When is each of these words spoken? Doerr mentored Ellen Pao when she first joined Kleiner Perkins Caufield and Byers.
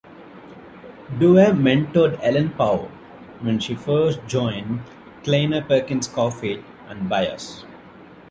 Doerr 1.19 1.53
mentored 1.53 2.17
Ellen 2.23 2.49
Pao 2.53 2.89
when 3.41 3.59
she 3.59 3.75
first 3.75 4.19
joined 4.25 4.81
Kleiner 5.23 5.61
Perkins 5.61 6.07
Caufield 6.07 6.63
and 6.89 7.07
Byers. 7.07 7.65